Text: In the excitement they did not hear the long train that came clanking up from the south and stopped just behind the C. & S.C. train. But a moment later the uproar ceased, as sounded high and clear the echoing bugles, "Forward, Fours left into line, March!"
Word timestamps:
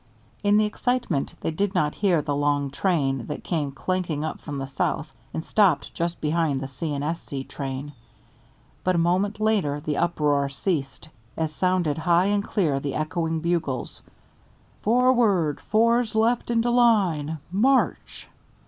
In 0.43 0.57
the 0.57 0.65
excitement 0.65 1.35
they 1.41 1.51
did 1.51 1.75
not 1.75 1.93
hear 1.93 2.23
the 2.23 2.35
long 2.35 2.71
train 2.71 3.27
that 3.27 3.43
came 3.43 3.71
clanking 3.71 4.25
up 4.25 4.41
from 4.41 4.57
the 4.57 4.65
south 4.65 5.15
and 5.31 5.45
stopped 5.45 5.93
just 5.93 6.19
behind 6.19 6.59
the 6.59 6.67
C. 6.67 6.95
& 6.95 6.95
S.C. 6.95 7.43
train. 7.43 7.93
But 8.83 8.95
a 8.95 8.97
moment 8.97 9.39
later 9.39 9.79
the 9.79 9.97
uproar 9.97 10.49
ceased, 10.49 11.09
as 11.37 11.53
sounded 11.53 11.99
high 11.99 12.25
and 12.33 12.43
clear 12.43 12.79
the 12.79 12.95
echoing 12.95 13.41
bugles, 13.41 14.01
"Forward, 14.81 15.59
Fours 15.61 16.15
left 16.15 16.49
into 16.49 16.71
line, 16.71 17.37
March!" 17.51 18.27